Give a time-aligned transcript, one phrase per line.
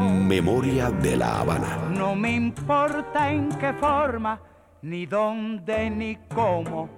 [0.00, 1.76] Memoria de la Habana.
[1.90, 4.40] No me importa en qué forma,
[4.82, 6.88] ni dónde, ni cómo,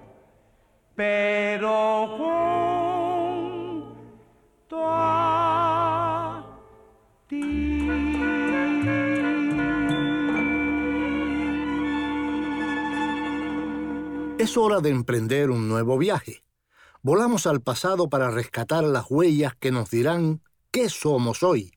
[0.95, 2.07] pero
[3.77, 5.79] junto a
[14.39, 16.45] Es hora de emprender un nuevo viaje.
[17.01, 20.41] Volamos al pasado para rescatar las huellas que nos dirán
[20.71, 21.73] qué somos hoy.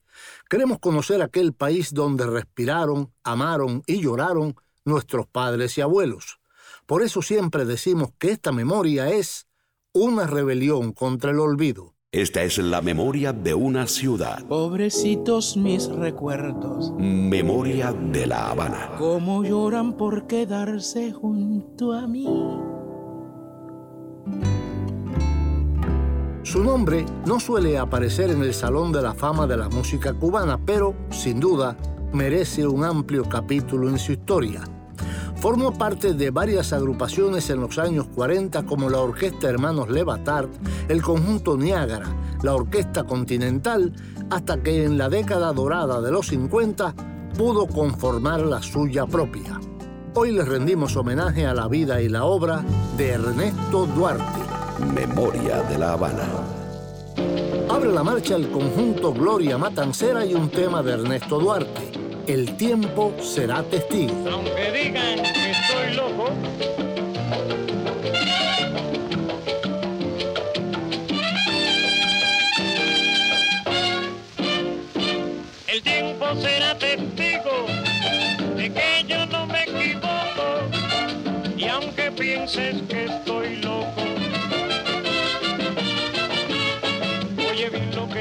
[0.49, 4.55] Queremos conocer aquel país donde respiraron, amaron y lloraron
[4.85, 6.39] nuestros padres y abuelos.
[6.85, 9.47] Por eso siempre decimos que esta memoria es
[9.93, 11.93] una rebelión contra el olvido.
[12.11, 14.45] Esta es la memoria de una ciudad.
[14.45, 18.91] Pobrecitos mis recuerdos, Memoria de la Habana.
[18.99, 22.27] cómo lloran por quedarse junto a mí.
[26.43, 30.59] Su nombre no suele aparecer en el Salón de la Fama de la Música Cubana,
[30.63, 31.77] pero, sin duda,
[32.11, 34.61] merece un amplio capítulo en su historia.
[35.37, 40.49] Formó parte de varias agrupaciones en los años 40 como la Orquesta Hermanos Levatard,
[40.89, 43.93] el Conjunto Niágara, la Orquesta Continental,
[44.29, 46.93] hasta que en la década dorada de los 50
[47.37, 49.61] pudo conformar la suya propia.
[50.13, 52.63] Hoy les rendimos homenaje a la vida y la obra
[52.97, 54.42] de Ernesto Duarte.
[54.79, 56.27] Memoria de la Habana.
[57.69, 61.91] Abre la marcha el conjunto Gloria Matancera y un tema de Ernesto Duarte.
[62.27, 64.13] El tiempo será testigo.
[64.31, 66.29] Aunque digan que estoy loco,
[75.67, 77.65] el tiempo será testigo
[78.55, 80.07] de que yo no me equivoco.
[81.57, 84.22] Y aunque pienses que estoy loco,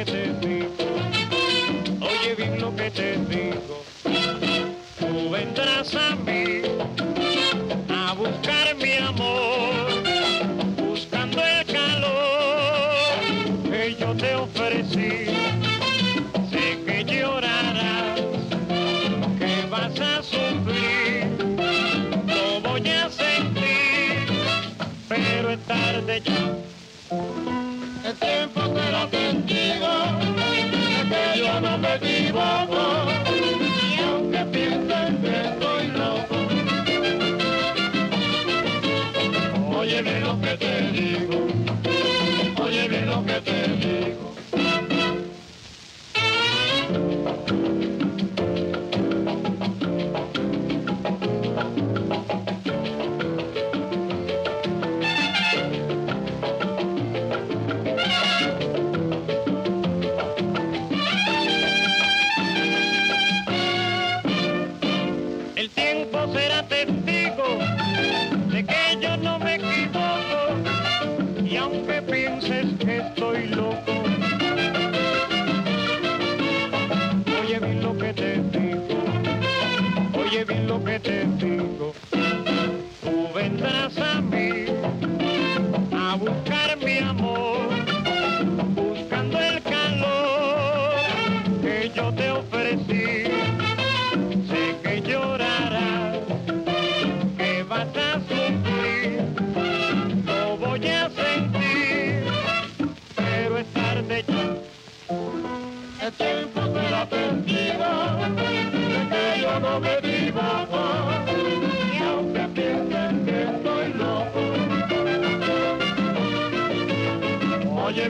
[0.04, 0.74] te digo,
[2.00, 3.84] oye bien lo que te digo.
[4.98, 6.81] Tú vendrás a mí
[40.02, 41.46] oye bien lo que te digo,
[42.64, 44.31] oye bien lo que te digo.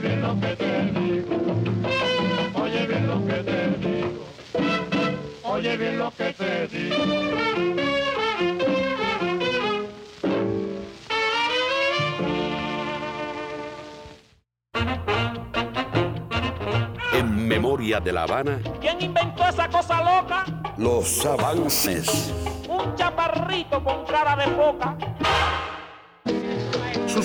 [0.03, 1.35] Bien lo que te digo,
[2.61, 4.23] oye bien lo que te digo.
[5.43, 6.95] Oye bien lo que te digo.
[17.13, 20.45] En Memoria de la Habana, ¿Quién inventó esa cosa loca?
[20.77, 22.33] los avances.
[22.67, 24.97] Un chaparrito con cara de foca.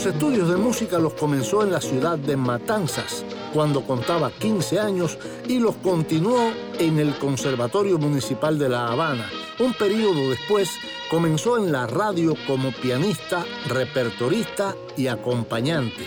[0.09, 5.59] Estudios de música los comenzó en la ciudad de Matanzas, cuando contaba 15 años, y
[5.59, 10.71] los continuó en el Conservatorio Municipal de La Habana, Un periodo después
[11.11, 16.07] comenzó en la radio como pianista, repertorista y acompañante.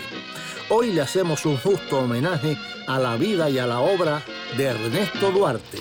[0.68, 2.58] Hoy le hacemos un justo homenaje
[2.88, 4.20] a la vida y a la obra
[4.56, 5.78] de Ernesto Duarte.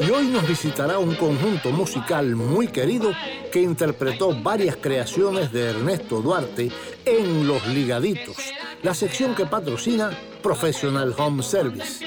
[0.00, 3.12] Y hoy nos visitará un conjunto musical muy querido
[3.50, 6.70] que interpretó varias creaciones de Ernesto Duarte
[7.04, 8.36] en Los Ligaditos,
[8.82, 10.10] la sección que patrocina
[10.40, 12.06] Professional Home Service,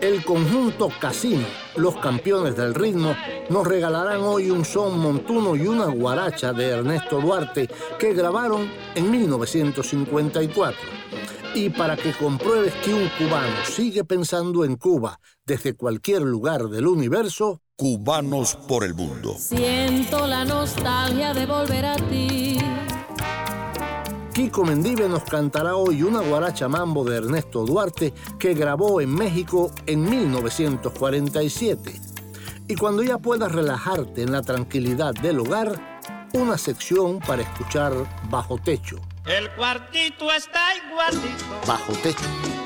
[0.00, 1.46] El conjunto Casino,
[1.76, 3.16] los campeones del ritmo,
[3.48, 9.10] nos regalarán hoy un son montuno y una guaracha de Ernesto Duarte que grabaron en
[9.10, 10.78] 1954.
[11.54, 16.86] Y para que compruebes que un cubano sigue pensando en Cuba desde cualquier lugar del
[16.86, 19.34] universo, Cubanos por el mundo.
[19.38, 22.58] Siento la nostalgia de volver a ti.
[24.36, 29.72] Kiko Mendive nos cantará hoy una guaracha mambo de Ernesto Duarte que grabó en México
[29.86, 31.98] en 1947.
[32.68, 35.80] Y cuando ya puedas relajarte en la tranquilidad del hogar,
[36.34, 37.94] una sección para escuchar
[38.28, 38.98] Bajo Techo.
[39.24, 42.26] El cuartito está igualito Bajo Techo,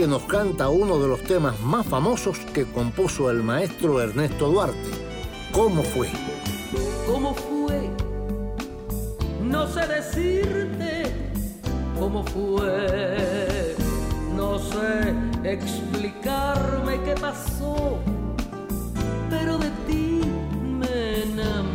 [0.09, 4.91] Nos canta uno de los temas más famosos que compuso el maestro Ernesto Duarte.
[5.53, 6.09] ¿Cómo fue?
[7.07, 7.91] ¿Cómo fue?
[9.43, 11.15] No sé decirte
[11.99, 13.77] cómo fue.
[14.35, 15.15] No sé
[15.45, 17.99] explicarme qué pasó.
[19.29, 20.23] Pero de ti
[20.65, 21.70] me enamoré.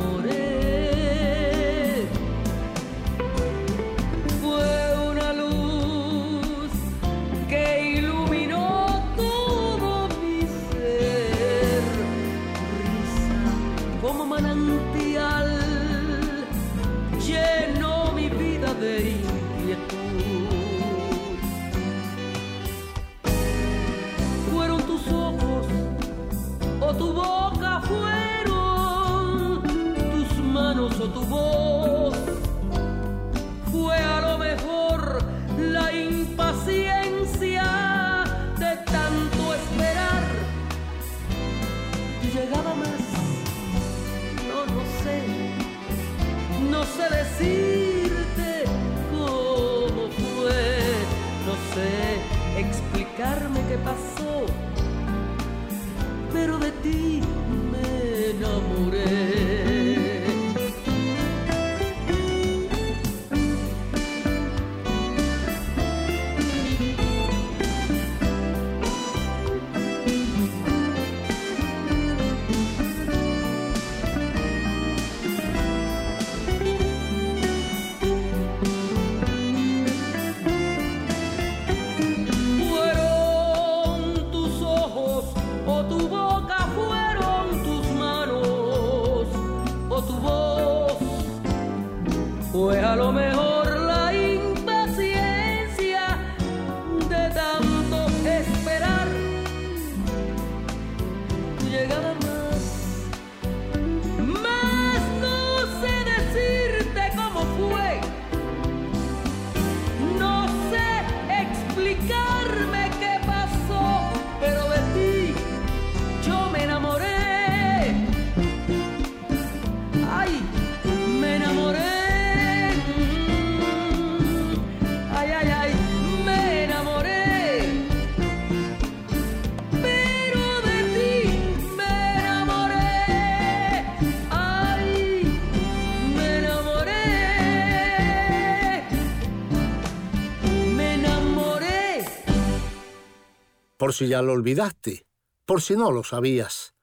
[143.95, 145.05] Si ya lo olvidaste,
[145.45, 146.73] por si no lo sabías.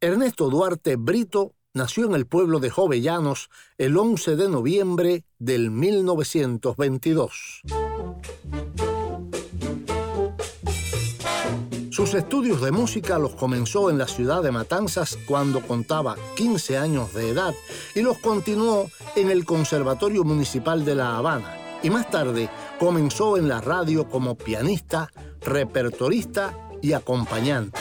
[0.00, 7.62] Ernesto Duarte Brito nació en el pueblo de Jovellanos el 11 de noviembre del 1922.
[11.90, 17.12] Sus estudios de música los comenzó en la ciudad de Matanzas cuando contaba 15 años
[17.12, 17.54] de edad
[17.94, 21.56] y los continuó en el Conservatorio Municipal de La Habana.
[21.82, 22.48] Y más tarde
[22.78, 25.10] comenzó en la radio como pianista,
[25.42, 27.78] repertorista y acompañante.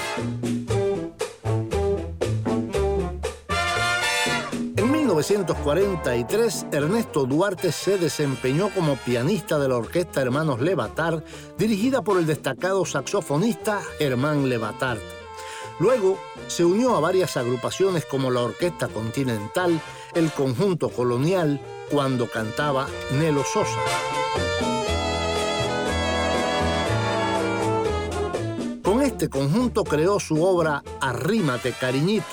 [4.75, 11.23] En 1943, Ernesto Duarte se desempeñó como pianista de la orquesta Hermanos Levatard,
[11.57, 14.99] dirigida por el destacado saxofonista Germán Levatard.
[15.79, 19.79] Luego se unió a varias agrupaciones como la Orquesta Continental,
[20.15, 21.61] el Conjunto Colonial,
[21.91, 24.76] cuando cantaba Nelo Sosa.
[28.87, 32.23] Con este conjunto creó su obra Arrímate Cariñito,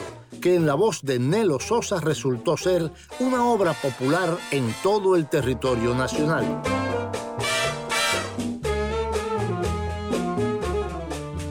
[0.41, 5.29] que en la voz de Nelo Sosa resultó ser una obra popular en todo el
[5.29, 6.63] territorio nacional.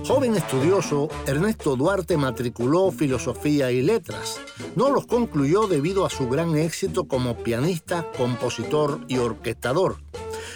[0.07, 4.39] Joven estudioso, Ernesto Duarte matriculó filosofía y letras.
[4.77, 9.97] No los concluyó debido a su gran éxito como pianista, compositor y orquestador.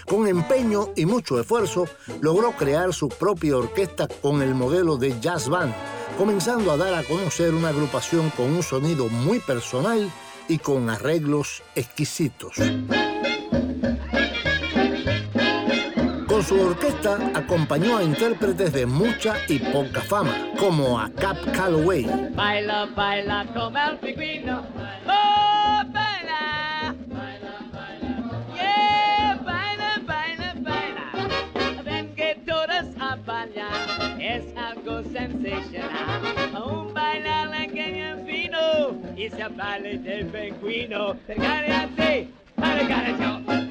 [0.07, 1.85] Con empeño y mucho esfuerzo,
[2.21, 5.73] logró crear su propia orquesta con el modelo de jazz band,
[6.17, 10.09] comenzando a dar a conocer una agrupación con un sonido muy personal
[10.47, 12.55] y con arreglos exquisitos.
[16.25, 22.05] Con su orquesta acompañó a intérpretes de mucha y poca fama, como a Cap Calloway,
[22.33, 23.97] Baila, baila como el
[35.17, 36.63] sensacional.
[36.65, 38.59] Un bailar pequeño fino.
[39.15, 41.15] Y se baile del pingüino.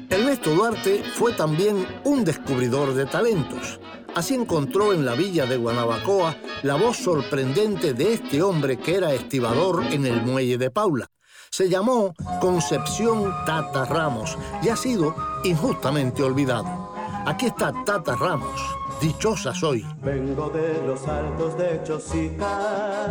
[0.09, 3.79] Ernesto Duarte fue también un descubridor de talentos.
[4.15, 9.13] Así encontró en la villa de Guanabacoa la voz sorprendente de este hombre que era
[9.13, 11.07] estibador en el muelle de Paula.
[11.49, 16.93] Se llamó Concepción Tata Ramos y ha sido injustamente olvidado.
[17.25, 18.59] Aquí está Tata Ramos.
[19.01, 19.85] Dichosa soy.
[20.01, 23.07] Vengo de los altos de Chosica,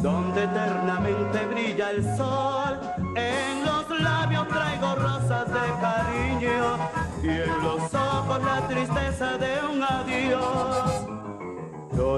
[0.00, 2.80] donde eternamente brilla el sol.
[3.14, 6.76] En los labios traigo rosas de cariño
[7.22, 11.09] y en los ojos la tristeza de un adiós.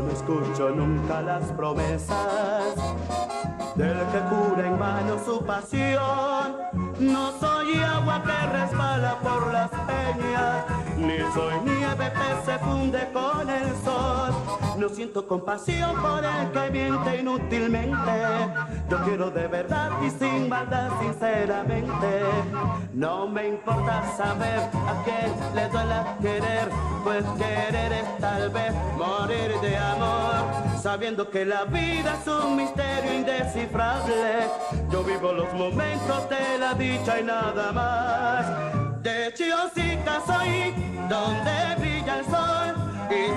[0.00, 2.75] No escucho nunca las promesas
[3.76, 6.56] del que cura en mano su pasión.
[6.99, 10.64] No soy agua que resbala por las peñas,
[10.96, 13.91] ni soy nieve que se funde con el sol.
[14.82, 18.12] No siento compasión por el que miente inútilmente.
[18.90, 22.22] Yo quiero de verdad y sin maldad, sinceramente.
[22.92, 26.68] No me importa saber a quién le duela querer,
[27.04, 30.80] pues querer es tal vez morir de amor.
[30.82, 34.48] Sabiendo que la vida es un misterio indescifrable.
[34.90, 39.00] Yo vivo los momentos de la dicha y nada más.
[39.00, 40.74] De Chiosica soy,
[41.08, 42.81] donde brilla el sol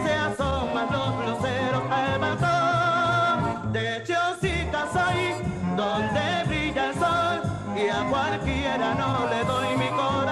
[0.04, 3.74] se asoman los luceros al balcón.
[3.74, 5.44] De Chiosica soy,
[5.76, 7.42] donde brilla el sol
[7.76, 10.25] y a cualquiera no le doy mi corazón.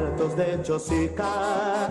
[0.00, 1.88] Altos de Chosica,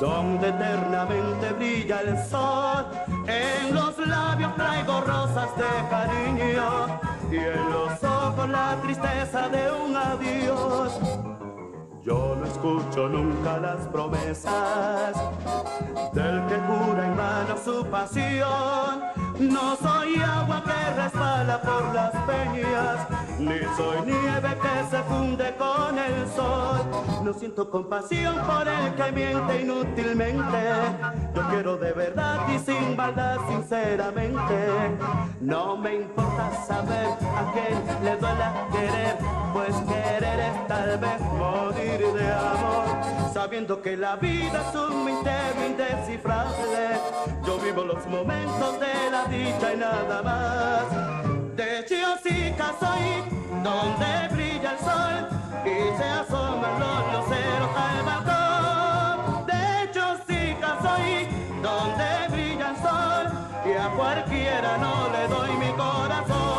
[0.00, 2.86] donde eternamente brilla el sol.
[3.26, 9.96] En los labios traigo rosas de cariño y en los ojos la tristeza de un
[9.96, 10.92] adiós.
[12.02, 15.14] Yo no escucho nunca las promesas
[16.12, 19.02] del que jura en mano su pasión.
[19.38, 23.06] No soy agua que resbala por las peñas,
[23.38, 26.80] ni soy nieve que se funde con el sol.
[27.24, 30.70] No siento compasión por el que miente inútilmente.
[31.34, 34.96] Yo quiero de verdad y sin maldad, sinceramente.
[35.40, 39.16] No me importa saber a quién le duela querer,
[39.52, 42.84] pues querer es tal vez morir de amor.
[43.32, 47.00] Sabiendo que la vida es un misterio indescifrable,
[47.44, 50.84] yo vivo los momentos de la dicha y nada más.
[51.56, 53.22] De Chiosica soy,
[53.62, 55.28] donde brilla el sol
[55.64, 59.46] y se asoman los luceros al balcón.
[59.46, 61.28] De Chiosica soy,
[61.62, 63.24] donde brilla el sol
[63.64, 66.54] y a cualquiera no le doy mi corazón.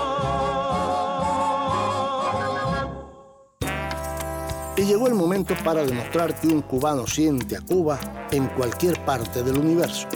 [4.78, 7.98] Y llegó el momento para demostrar que un cubano siente a Cuba
[8.32, 10.08] en cualquier parte del universo.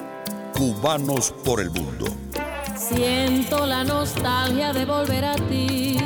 [0.53, 2.08] Cubanos por el mundo.
[2.89, 5.98] Siento la nostalgia de volver a ti.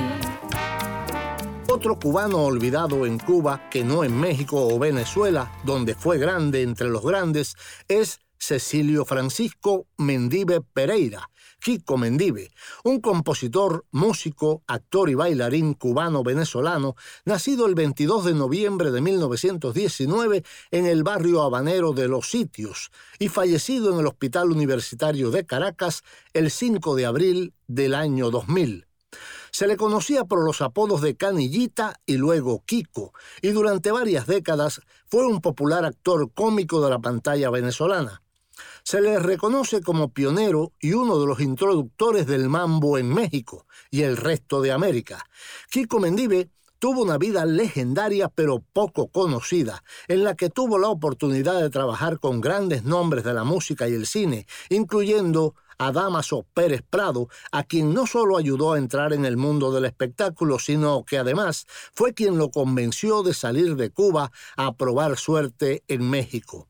[1.70, 6.90] Otro cubano olvidado en Cuba, que no en México o Venezuela, donde fue grande entre
[6.90, 7.56] los grandes,
[7.88, 11.30] es Cecilio Francisco Mendive Pereira,
[11.64, 12.52] Kiko Mendive,
[12.84, 20.86] un compositor, músico, actor y bailarín cubano-venezolano, nacido el 22 de noviembre de 1919 en
[20.86, 26.04] el barrio habanero de Los Sitios y fallecido en el Hospital Universitario de Caracas
[26.34, 28.86] el 5 de abril del año 2000.
[29.52, 34.82] Se le conocía por los apodos de Canillita y luego Kiko, y durante varias décadas
[35.08, 38.23] fue un popular actor cómico de la pantalla venezolana.
[38.84, 44.02] Se le reconoce como pionero y uno de los introductores del mambo en México y
[44.02, 45.26] el resto de América.
[45.72, 51.62] Kiko Mendive tuvo una vida legendaria pero poco conocida, en la que tuvo la oportunidad
[51.62, 56.82] de trabajar con grandes nombres de la música y el cine, incluyendo a Damaso Pérez
[56.88, 61.18] Prado, a quien no solo ayudó a entrar en el mundo del espectáculo, sino que
[61.18, 66.68] además fue quien lo convenció de salir de Cuba a probar suerte en México.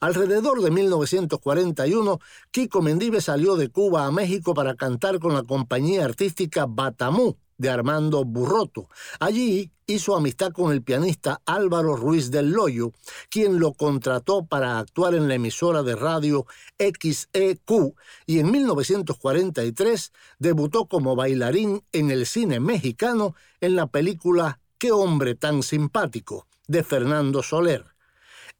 [0.00, 2.18] Alrededor de 1941,
[2.50, 7.70] Kiko Mendive salió de Cuba a México para cantar con la compañía artística Batamú de
[7.70, 8.88] Armando Burroto.
[9.20, 12.92] Allí hizo amistad con el pianista Álvaro Ruiz del Loyo,
[13.30, 16.46] quien lo contrató para actuar en la emisora de radio
[16.78, 17.94] XEQ
[18.26, 25.34] y en 1943 debutó como bailarín en el cine mexicano en la película Qué hombre
[25.34, 27.93] tan simpático de Fernando Soler.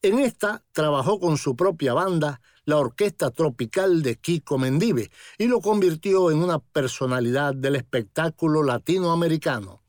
[0.05, 5.61] En esta trabajó con su propia banda, la Orquesta Tropical de Kiko Mendive, y lo
[5.61, 9.81] convirtió en una personalidad del espectáculo latinoamericano.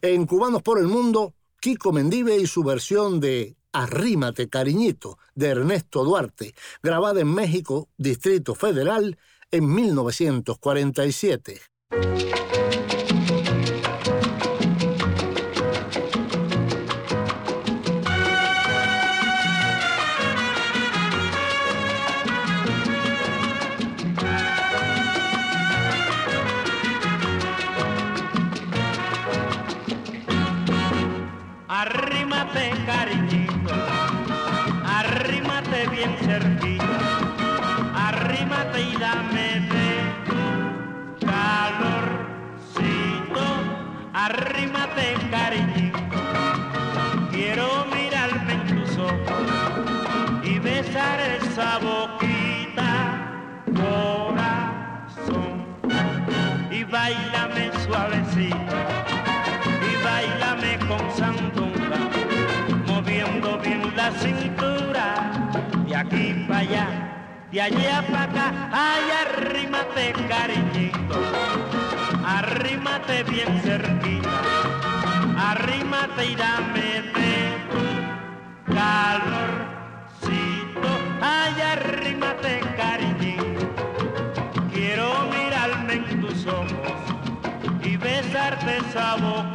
[0.00, 6.02] En Cubanos por el Mundo, Kiko Mendive y su versión de Arrímate Cariñito de Ernesto
[6.02, 9.16] Duarte, grabada en México, Distrito Federal,
[9.52, 11.60] en 1947.
[44.26, 45.98] Arrímate cariñito,
[47.32, 49.42] quiero mirarme en tus ojos
[50.44, 52.92] y besar esa boquita,
[53.74, 55.54] corazón,
[56.70, 58.76] y bailame suavecito,
[59.90, 61.98] y bailame con sandunga,
[62.86, 65.32] moviendo bien la cintura,
[65.88, 66.86] de aquí para allá,
[67.50, 71.18] de allá para acá, ay, arrímate cariñito,
[72.24, 74.40] arrímate bien cerquita,
[75.36, 77.34] arrímate y dame de
[77.72, 79.70] tu calorcito,
[81.20, 83.68] ay, arrímate cariñito,
[84.72, 86.98] quiero mirarme en tus ojos
[87.82, 89.51] y besarte esa boquita,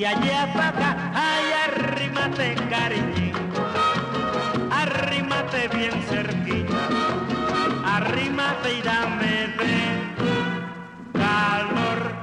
[0.00, 3.38] de allá para acá, ay, arrímate cariñito,
[4.70, 6.88] arrímate bien cerquita,
[7.84, 9.82] arrímate y dame de
[11.12, 12.16] calorcito,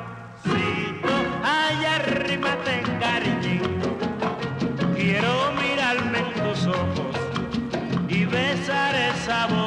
[1.43, 3.89] ay, arrímate cariñito,
[4.95, 7.15] quiero mirarme en tus ojos
[8.09, 9.66] y besar esa boquita.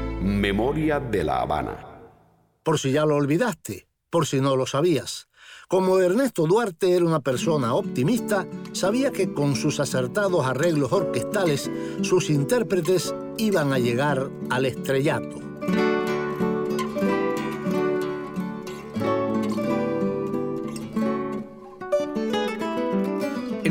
[0.21, 1.99] Memoria de La Habana.
[2.61, 5.27] Por si ya lo olvidaste, por si no lo sabías.
[5.67, 12.29] Como Ernesto Duarte era una persona optimista, sabía que con sus acertados arreglos orquestales, sus
[12.29, 15.39] intérpretes iban a llegar al estrellato.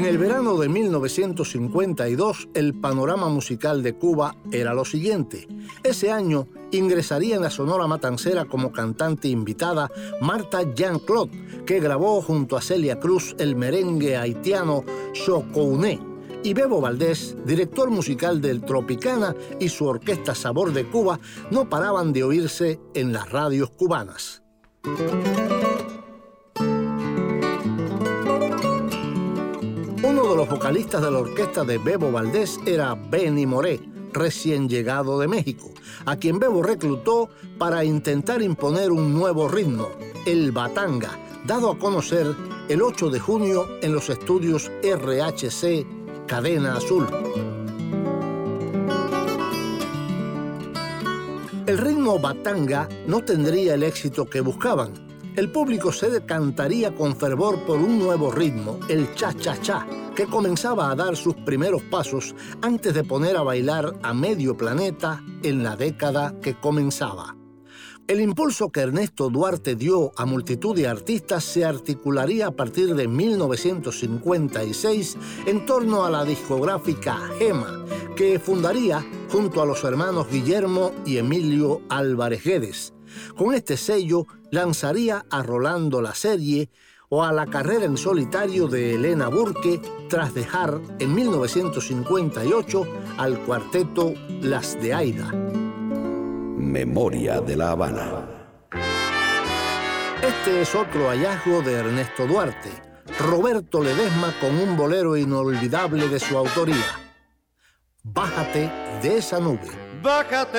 [0.01, 5.47] En el verano de 1952, el panorama musical de Cuba era lo siguiente.
[5.83, 9.91] Ese año ingresaría en la Sonora Matancera como cantante invitada
[10.23, 16.01] Marta Jean-Claude, que grabó junto a Celia Cruz el merengue haitiano Chocouné.
[16.45, 22.15] Y Bebo Valdés, director musical del Tropicana y su orquesta Sabor de Cuba, no paraban
[22.15, 24.43] de oírse en las radios cubanas.
[30.21, 33.81] Uno de los vocalistas de la orquesta de Bebo Valdés era Benny Moré,
[34.13, 35.71] recién llegado de México,
[36.05, 39.89] a quien Bebo reclutó para intentar imponer un nuevo ritmo,
[40.27, 42.37] el batanga, dado a conocer
[42.69, 45.87] el 8 de junio en los estudios RHC
[46.27, 47.07] Cadena Azul.
[51.65, 54.93] El ritmo batanga no tendría el éxito que buscaban.
[55.35, 60.95] El público se decantaría con fervor por un nuevo ritmo, el cha-cha-cha, que comenzaba a
[60.95, 66.35] dar sus primeros pasos antes de poner a bailar a medio planeta en la década
[66.41, 67.37] que comenzaba.
[68.11, 73.07] El impulso que Ernesto Duarte dio a multitud de artistas se articularía a partir de
[73.07, 77.85] 1956 en torno a la discográfica Gema,
[78.17, 82.95] que fundaría junto a los hermanos Guillermo y Emilio Álvarez Guedes.
[83.37, 86.69] Con este sello lanzaría a Rolando la serie
[87.13, 92.87] o a la carrera en solitario de Elena Burke tras dejar en 1958
[93.19, 95.27] al cuarteto Las de Aida.
[96.57, 98.29] Memoria de La Habana.
[100.23, 102.71] Este es otro hallazgo de Ernesto Duarte,
[103.19, 106.77] Roberto Ledesma con un bolero inolvidable de su autoría.
[108.05, 108.71] Bájate
[109.03, 109.67] de esa nube.
[110.01, 110.59] Bájate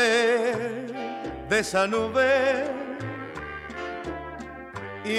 [1.50, 2.81] de esa nube
[5.04, 5.18] y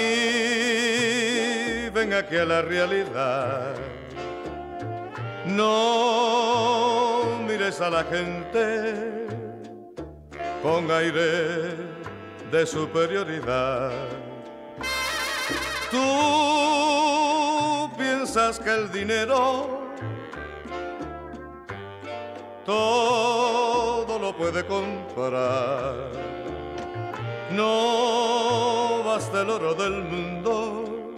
[1.89, 3.75] ven aquí a la realidad.
[5.45, 9.27] No mires a la gente
[10.61, 11.75] con aire
[12.51, 13.91] de superioridad.
[15.91, 19.81] Tú piensas que el dinero
[22.65, 26.09] todo lo puede comprar.
[27.51, 28.82] No
[29.15, 31.13] basta el oro del mundo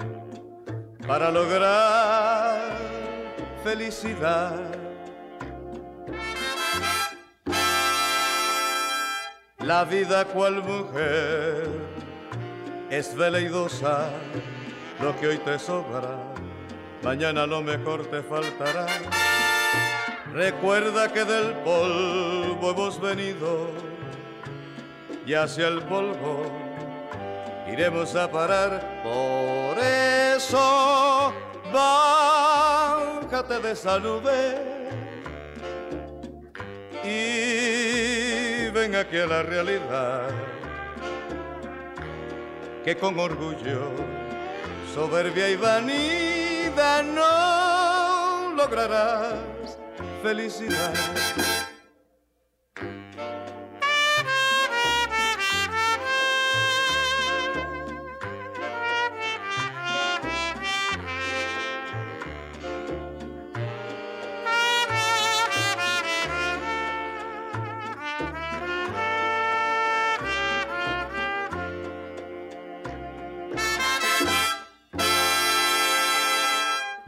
[1.08, 2.60] para lograr
[3.63, 4.60] felicidad.
[9.60, 11.69] La vida cual mujer
[12.89, 14.10] es veleidosa,
[15.01, 16.17] lo que hoy te sobra,
[17.01, 18.88] mañana lo mejor te faltará.
[20.34, 23.69] Recuerda que del polvo hemos venido
[25.25, 26.64] y hacia el polvo
[27.77, 29.01] iremos a parar.
[29.03, 31.33] Por eso,
[31.73, 34.55] bájate de esa nube
[37.03, 40.29] y ven aquí a la realidad.
[42.85, 43.91] Que con orgullo,
[44.93, 49.77] soberbia y vanidad no lograrás
[50.23, 50.93] felicidad.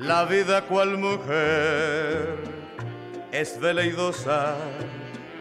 [0.08, 2.38] La vida cual mujer
[3.34, 4.56] es veleidosa,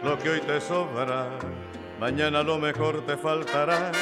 [0.03, 1.29] lo que hoy te sobra,
[2.01, 3.93] mañana lo mejor te faltará.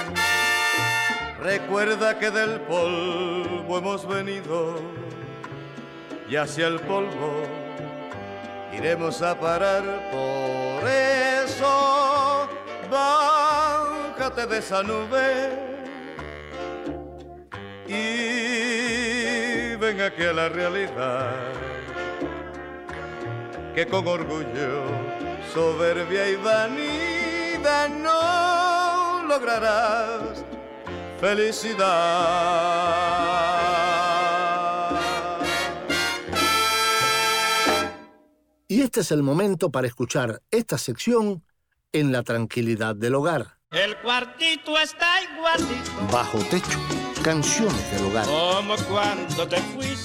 [1.39, 4.80] Recuerda que del polvo hemos venido
[6.28, 7.43] y hacia el polvo
[8.75, 9.84] iremos a parar.
[10.12, 12.49] Por eso,
[12.89, 15.51] bájate de esa nube
[17.88, 18.35] y
[20.05, 21.53] ven aquí a la realidad.
[23.73, 24.83] Que con orgullo,
[25.53, 30.43] soberbia y vanidad no lograrás
[31.19, 31.85] felicidad.
[38.67, 41.43] Y este es el momento para escuchar esta sección
[41.91, 43.55] en la tranquilidad del hogar.
[43.71, 45.91] El cuartito está igualito.
[46.11, 46.79] Bajo techo,
[47.23, 48.25] canciones del hogar.
[48.25, 49.94] Como cuando te fuiste.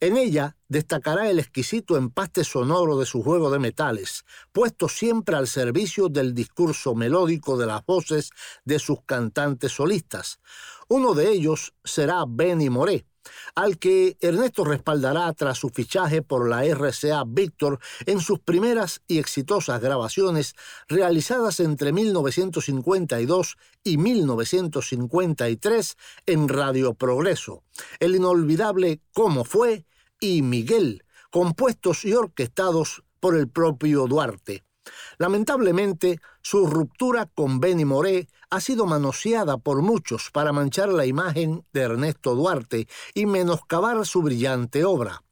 [0.00, 5.46] En ella destacará el exquisito empaste sonoro de su juego de metales, puesto siempre al
[5.46, 8.30] servicio del discurso melódico de las voces
[8.64, 10.40] de sus cantantes solistas.
[10.88, 13.06] Uno de ellos será Benny Moré,
[13.54, 19.18] al que Ernesto respaldará tras su fichaje por la RCA Victor en sus primeras y
[19.18, 20.54] exitosas grabaciones
[20.88, 27.62] realizadas entre 1952 y 1953 en Radio Progreso,
[28.00, 29.84] el inolvidable Cómo fue
[30.20, 34.64] y Miguel, compuestos y orquestados por el propio Duarte.
[35.18, 41.64] Lamentablemente, su ruptura con Benny Moré ha sido manoseada por muchos para manchar la imagen
[41.72, 45.22] de Ernesto Duarte y menoscabar su brillante obra.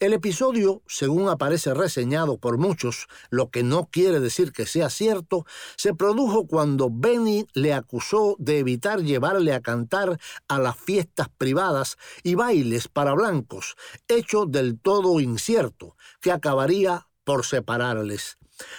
[0.00, 5.46] El episodio, según aparece reseñado por muchos, lo que no quiere decir que sea cierto,
[5.76, 10.18] se produjo cuando Benny le acusó de evitar llevarle a cantar
[10.48, 13.76] a las fiestas privadas y bailes para blancos,
[14.08, 18.36] hecho del todo incierto, que acabaría por separarles.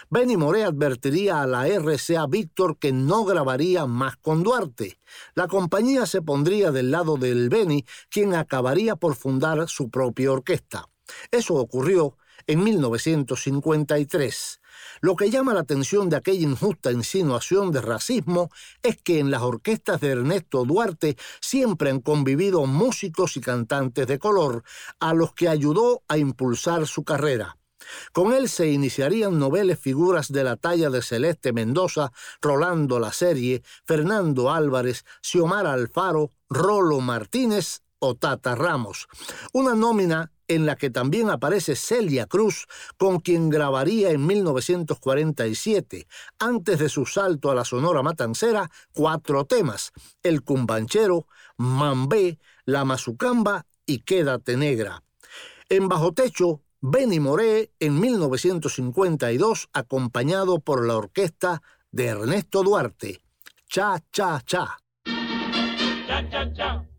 [0.09, 4.99] Benny Moré advertiría a la RCA Víctor que no grabaría más con Duarte.
[5.33, 10.87] La compañía se pondría del lado del Benny, quien acabaría por fundar su propia orquesta.
[11.31, 14.61] Eso ocurrió en 1953.
[15.01, 18.49] Lo que llama la atención de aquella injusta insinuación de racismo
[18.83, 24.19] es que en las orquestas de Ernesto Duarte siempre han convivido músicos y cantantes de
[24.19, 24.63] color,
[24.99, 27.57] a los que ayudó a impulsar su carrera.
[28.13, 33.63] Con él se iniciarían noveles figuras de la talla de Celeste Mendoza, Rolando La Serie,
[33.85, 39.07] Fernando Álvarez, Xiomara Alfaro, Rolo Martínez o Tata Ramos.
[39.53, 42.67] Una nómina en la que también aparece Celia Cruz,
[42.97, 46.07] con quien grabaría en 1947,
[46.39, 49.91] antes de su salto a la Sonora Matancera, cuatro temas,
[50.23, 55.03] El Cumbanchero, Mambé, La Mazucamba y Quédate Negra.
[55.69, 63.23] En Bajo Techo, Benny Moré en 1952, acompañado por la orquesta de Ernesto Duarte.
[63.67, 64.77] Cha, cha, cha.
[66.07, 66.94] Cha, cha, cha.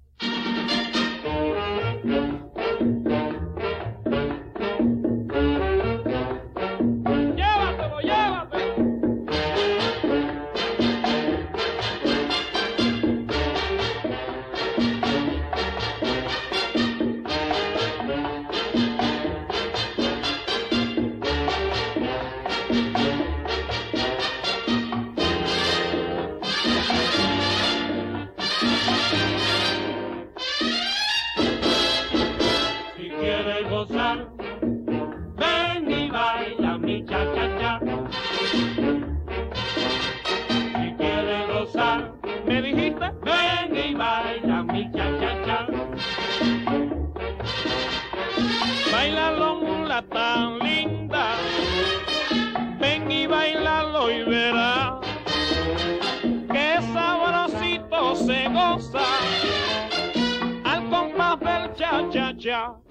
[62.47, 62.86] 家。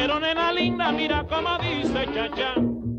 [0.00, 2.54] Pero nena linda, mira cómo dice cha-cha.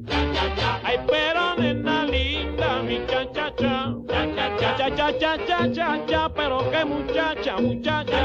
[0.05, 3.95] Cha-cha-cha, ay, pero nena linda, mi cha-cha-cha.
[4.07, 8.21] Cha-cha-cha, cha-cha-cha, cha-cha, pero qué muchacha, muchacha.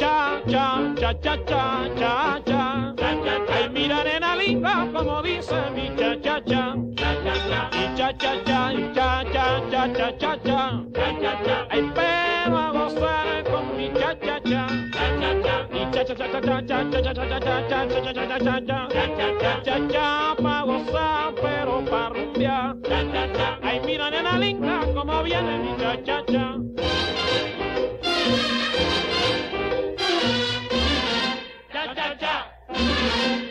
[0.00, 1.64] Cha-cha, cha-cha-cha,
[1.98, 2.94] cha-cha.
[3.54, 6.74] Ay, mira nena linda, como dice mi cha-cha-cha.
[7.72, 10.80] Y cha-cha-cha, y cha-cha-cha, cha-cha-cha.
[11.70, 12.31] Ay, pero
[17.68, 20.06] cha-cha-cha-cha-cha-cha-cha-cha-cha-cha-cha-cha-cha-cha
[20.42, 22.74] pa' gozar, pero pa' rumbear.
[23.62, 26.44] Ay, mira nena linda, como viene mi cha-cha-cha.
[31.72, 31.72] Cha-cha-cha.
[31.72, 33.41] Cha-cha-cha.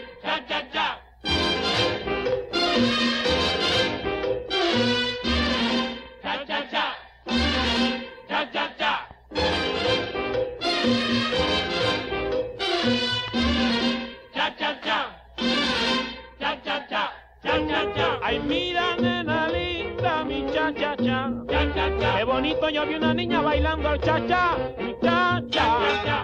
[18.31, 21.19] Ay, mira, nena linda, mi cha-cha-cha.
[21.51, 22.15] Cha-cha-cha.
[22.17, 24.55] Qué bonito, yo vi una niña bailando el cha-cha.
[24.79, 25.65] Muchacha,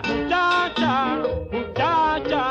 [0.07, 0.93] muchacha,
[1.51, 2.43] muchacha,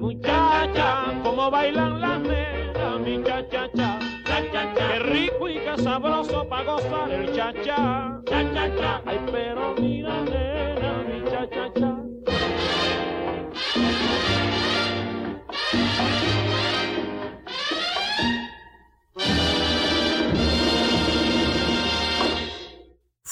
[0.00, 0.88] muchacha.
[1.22, 3.98] Como bailan las nenas, mi cha-cha-cha.
[4.24, 4.88] Cha-cha-cha.
[4.88, 8.20] Qué rico y qué sabroso para gozar el cha-cha.
[8.28, 9.02] Cha-cha-cha.
[9.06, 11.90] Ay, pero mira, nena, mi cha-cha-cha.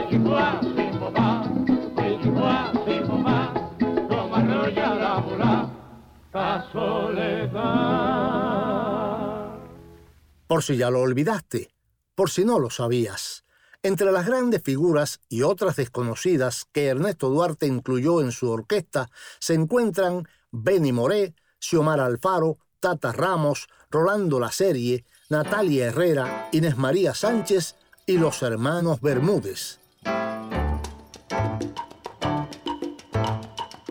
[10.48, 11.70] Por si ya lo olvidaste,
[12.16, 13.44] por si no lo sabías.
[13.84, 19.54] Entre las grandes figuras y otras desconocidas que Ernesto Duarte incluyó en su orquesta se
[19.54, 27.76] encuentran Benny Moré, Xiomara Alfaro, Tata Ramos, Rolando La Serie, Natalia Herrera, Inés María Sánchez
[28.06, 29.78] y los hermanos Bermúdez.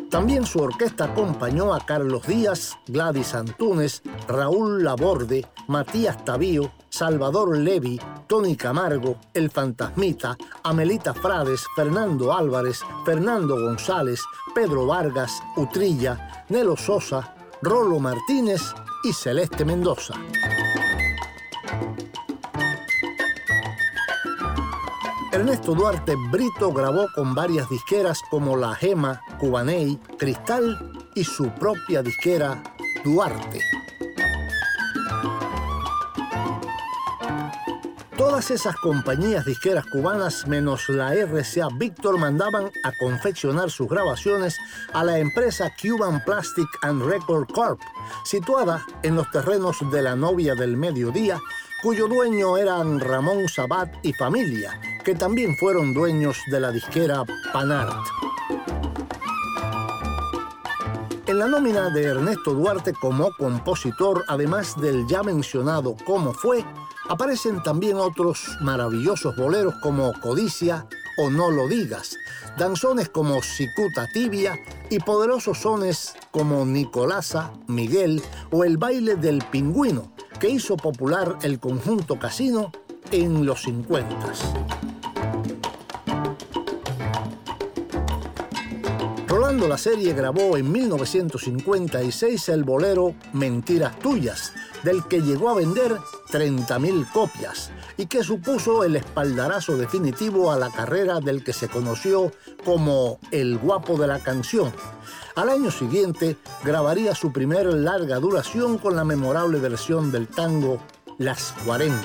[0.09, 8.01] También su orquesta acompañó a Carlos Díaz, Gladys Antúnez, Raúl Laborde, Matías Tavío, Salvador Levi,
[8.27, 14.21] Tony Camargo, El Fantasmita, Amelita Frades, Fernando Álvarez, Fernando González,
[14.53, 18.61] Pedro Vargas, Utrilla, Nelo Sosa, Rolo Martínez
[19.03, 20.13] y Celeste Mendoza.
[25.31, 32.01] Ernesto Duarte Brito grabó con varias disqueras como La Gema, Cubaney, Cristal y su propia
[32.01, 32.63] disquera
[33.03, 33.78] Duarte.
[38.39, 44.57] Todas esas compañías disqueras cubanas menos la RCA Victor mandaban a confeccionar sus grabaciones
[44.93, 47.81] a la empresa Cuban Plastic and Record Corp,
[48.23, 51.37] situada en los terrenos de la novia del mediodía,
[51.83, 58.07] cuyo dueño eran Ramón Sabat y familia, que también fueron dueños de la disquera Panart.
[61.27, 66.63] En la nómina de Ernesto Duarte como compositor, además del ya mencionado Como fue,
[67.09, 70.85] aparecen también otros maravillosos boleros como Codicia
[71.17, 72.15] o No lo digas,
[72.57, 74.57] danzones como Cicuta Tibia
[74.89, 81.59] y poderosos sones como Nicolasa, Miguel o el baile del pingüino, que hizo popular el
[81.59, 82.71] conjunto casino
[83.11, 84.15] en los 50.
[89.49, 95.97] Rolando la serie grabó en 1956 el bolero Mentiras Tuyas, del que llegó a vender
[96.31, 102.31] 30.000 copias y que supuso el espaldarazo definitivo a la carrera del que se conoció
[102.63, 104.71] como el guapo de la canción.
[105.35, 110.79] Al año siguiente grabaría su primer larga duración con la memorable versión del tango
[111.17, 111.97] Las 40.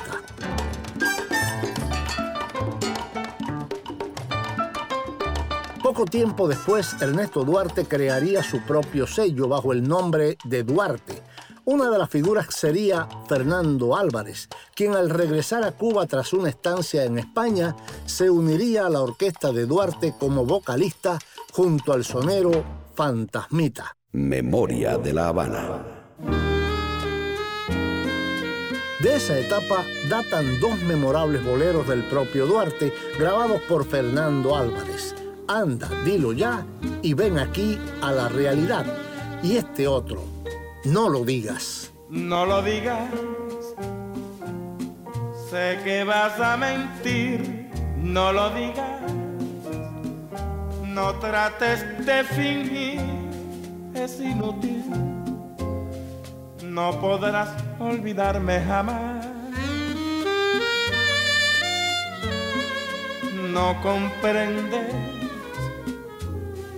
[6.05, 11.23] Poco tiempo después, Ernesto Duarte crearía su propio sello bajo el nombre de Duarte,
[11.65, 17.05] una de las figuras sería Fernando Álvarez, quien al regresar a Cuba tras una estancia
[17.05, 17.75] en España
[18.05, 21.19] se uniría a la orquesta de Duarte como vocalista
[21.53, 22.51] junto al sonero
[22.95, 23.97] Fantasmita.
[24.13, 25.87] Memoria de la Habana.
[29.01, 35.15] De esa etapa datan dos memorables boleros del propio Duarte grabados por Fernando Álvarez.
[35.47, 36.65] Anda, dilo ya
[37.03, 38.87] y ven aquí a la realidad.
[39.43, 40.25] Y este otro,
[40.85, 41.93] no lo digas.
[42.09, 43.11] No lo digas.
[45.51, 47.71] Sé que vas a mentir.
[47.99, 49.03] No lo digas.
[50.87, 53.01] No trates de fingir.
[53.95, 54.83] Es inútil.
[56.63, 59.27] No podrás olvidarme jamás.
[63.53, 65.14] No comprendes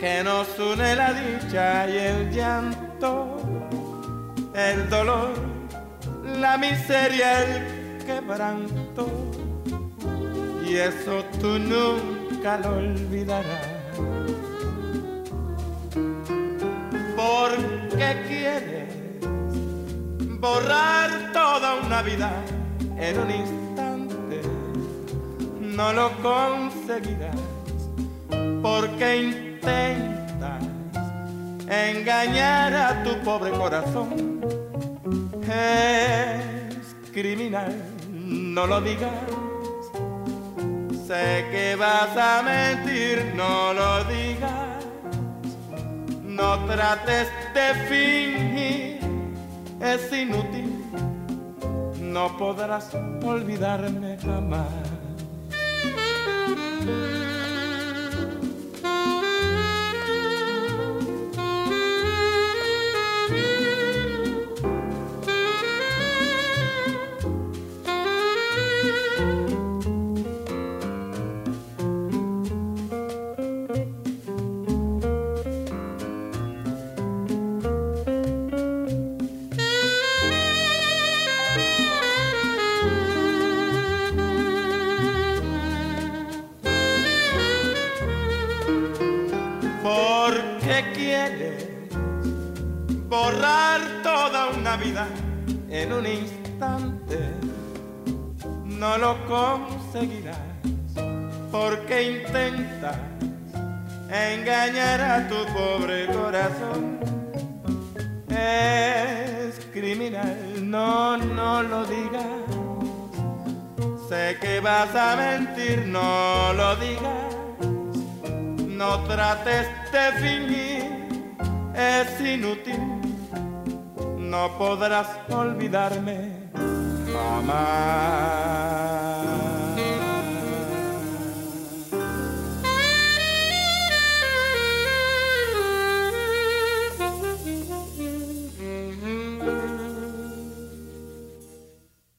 [0.07, 3.13] que nos une la dicha y el llanto
[4.55, 5.35] el dolor,
[6.41, 9.05] la miseria, el quebranto.
[10.65, 13.67] Y eso tú nunca lo olvidarás.
[17.17, 18.89] Porque quieres
[20.39, 22.31] borrar toda una vida
[22.97, 24.41] en un instante.
[25.61, 27.37] No lo conseguirás
[28.63, 29.56] porque
[31.69, 34.37] engañar a tu pobre corazón
[35.49, 37.75] es criminal,
[38.11, 39.13] no lo digas.
[41.07, 44.85] Sé que vas a mentir, no lo digas.
[46.25, 49.01] No trates de fingir,
[49.81, 50.73] es inútil.
[52.01, 52.93] No podrás
[53.23, 54.67] olvidarme jamás.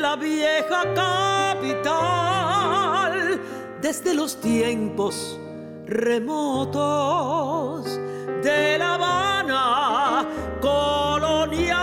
[0.00, 1.90] la vieja capital,
[3.82, 5.38] desde los tiempos
[5.86, 7.84] remotos
[8.42, 10.26] de La Habana
[10.60, 11.80] colonial.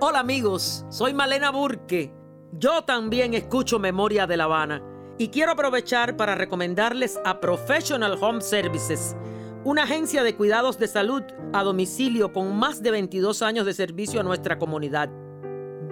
[0.00, 2.12] Hola amigos, soy Malena Burke.
[2.52, 4.82] Yo también escucho Memoria de La Habana
[5.16, 9.14] y quiero aprovechar para recomendarles a Professional Home Services
[9.62, 11.22] una agencia de cuidados de salud
[11.52, 15.08] a domicilio con más de 22 años de servicio a nuestra comunidad.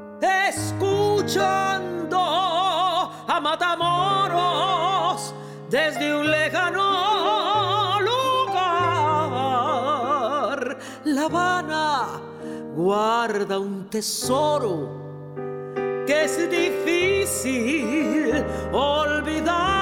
[0.48, 5.34] escuchando a Matamoros
[5.70, 9.28] desde un lejano lugar.
[11.04, 12.22] La Habana
[12.74, 15.03] guarda un tesoro
[16.06, 19.73] que es difícil olvidar.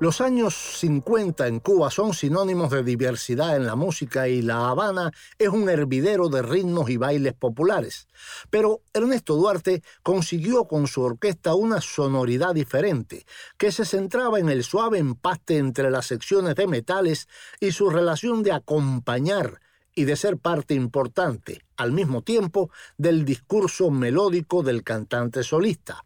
[0.00, 5.10] Los años 50 en Cuba son sinónimos de diversidad en la música y La Habana
[5.40, 8.06] es un hervidero de ritmos y bailes populares.
[8.48, 13.26] Pero Ernesto Duarte consiguió con su orquesta una sonoridad diferente,
[13.56, 17.26] que se centraba en el suave empaste entre las secciones de metales
[17.58, 19.60] y su relación de acompañar
[19.96, 26.04] y de ser parte importante, al mismo tiempo, del discurso melódico del cantante solista.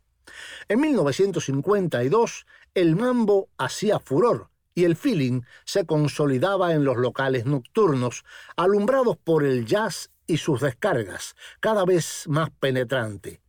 [0.68, 8.24] En 1952, el mambo hacía furor y el feeling se consolidaba en los locales nocturnos,
[8.56, 13.42] alumbrados por el jazz y sus descargas, cada vez más penetrante.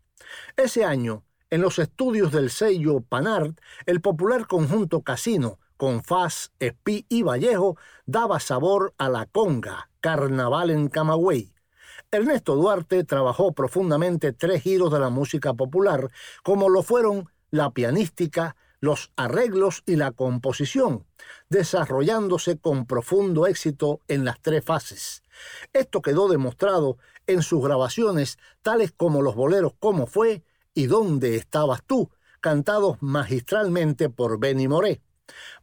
[0.57, 7.05] Ese año, en los estudios del sello Panart, el popular conjunto Casino, con Faz, Espí
[7.07, 11.53] y Vallejo, daba sabor a la conga, carnaval en Camagüey.
[12.11, 16.09] Ernesto Duarte trabajó profundamente tres giros de la música popular,
[16.43, 21.05] como lo fueron la pianística, los arreglos y la composición,
[21.47, 25.23] desarrollándose con profundo éxito en las tres fases.
[25.71, 31.81] Esto quedó demostrado en sus grabaciones, tales como los boleros Cómo fue y Dónde estabas
[31.87, 32.09] tú,
[32.41, 35.01] cantados magistralmente por Benny Moré.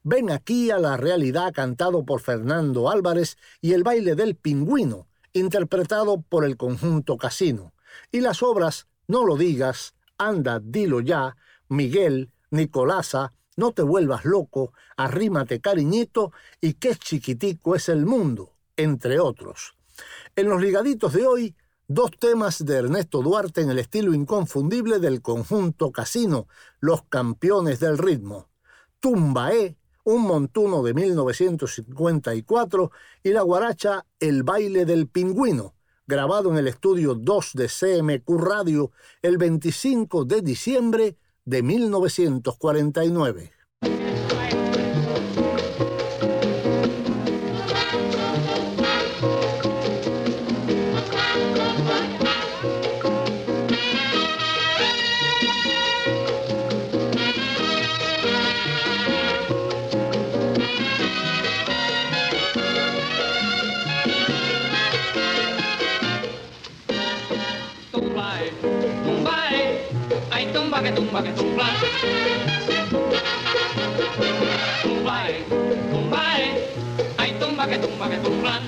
[0.03, 6.23] Ven aquí a la realidad cantado por Fernando Álvarez y el baile del pingüino, interpretado
[6.23, 7.75] por el conjunto Casino.
[8.11, 11.37] Y las obras No lo digas, Anda, dilo ya,
[11.69, 19.21] Miguel, Nicolasa, no te vuelvas loco, arrímate cariñito y qué chiquitico es el mundo, entre
[19.21, 19.75] otros.
[20.35, 21.55] En los ligaditos de hoy,
[21.87, 26.49] dos temas de Ernesto Duarte en el estilo inconfundible del conjunto Casino,
[26.81, 28.49] los campeones del ritmo.
[29.01, 32.91] Tumbaé, un montuno de 1954,
[33.23, 35.75] y la guaracha El baile del pingüino,
[36.07, 38.93] grabado en el estudio 2 de CMQ Radio
[39.23, 43.53] el 25 de diciembre de 1949.
[71.11, 71.65] Tumba, que tumba.
[74.83, 75.45] Tumba, eh,
[75.91, 76.75] tumba, eh.
[77.19, 78.61] Ay, tumba, que tumba, que tumba.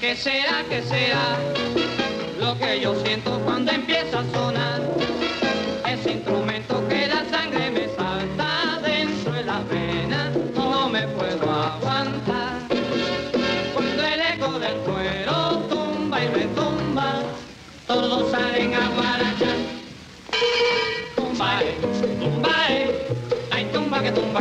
[0.00, 1.38] ¿Qué será, qué será?
[2.40, 5.15] Lo que yo siento cuando empieza a sonar.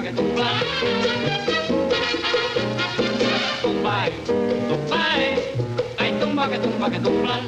[0.05, 0.51] Que tumba
[3.63, 4.05] tumba.
[4.69, 5.27] Tumbae,
[5.97, 7.39] ay tumba que tumba que tumba.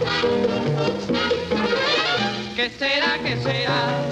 [2.55, 4.07] ¿Qué será, qué será?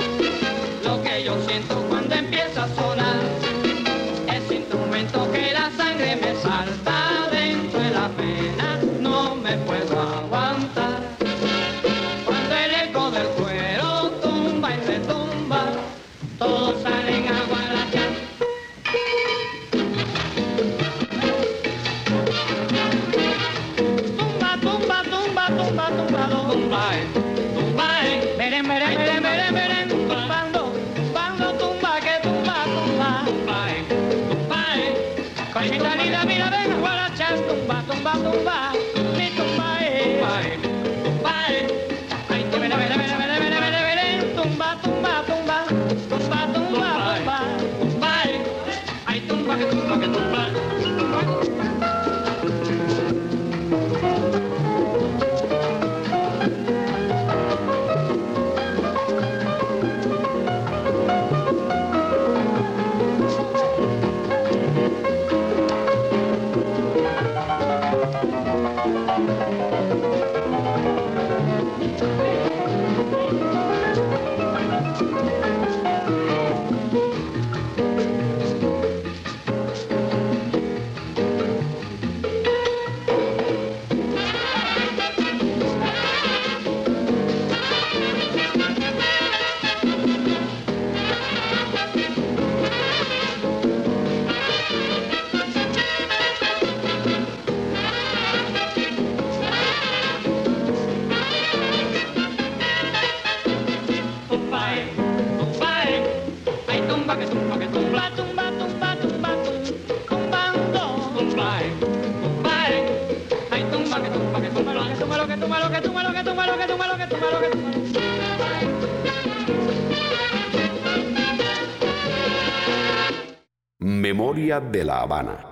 [124.61, 125.44] de La Habana.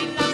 [0.00, 0.29] Bye.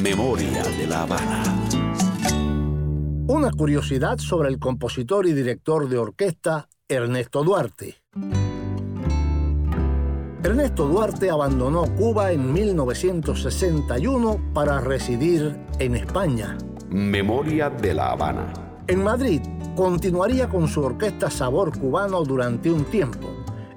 [0.00, 1.42] Memoria de La Habana.
[3.26, 8.02] Una curiosidad sobre el compositor y director de orquesta Ernesto Duarte.
[10.42, 16.56] Ernesto Duarte abandonó Cuba en 1961 para residir en España.
[16.90, 18.52] Memoria de la Habana.
[18.88, 19.40] En Madrid
[19.76, 23.28] continuaría con su orquesta Sabor Cubano durante un tiempo.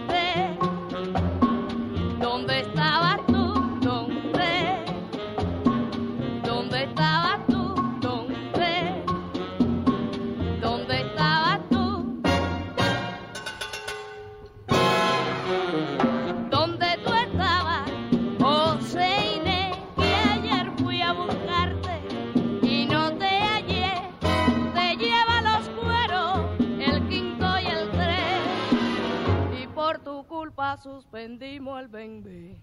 [30.77, 32.61] suspendimos el bembe.